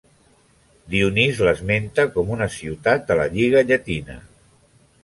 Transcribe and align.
Dionís 0.93 1.41
l'esmenta 1.47 2.07
com 2.17 2.35
una 2.37 2.49
ciutat 2.57 3.07
de 3.13 3.21
la 3.21 3.31
Lliga 3.37 3.65
Llatina. 3.71 4.19